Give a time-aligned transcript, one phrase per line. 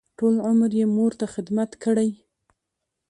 [0.17, 2.09] ټول عمر یې مور ته خدمت کړی.